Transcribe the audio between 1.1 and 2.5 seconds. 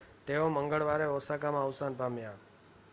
ઓસાકામાં અવસાન પામ્યા